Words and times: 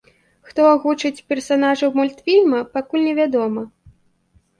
Хто 0.51 0.61
агучыць 0.75 1.23
персанажаў 1.33 1.93
мультфільма, 1.99 2.61
пакуль 2.79 3.05
не 3.09 3.13
вядома. 3.21 3.63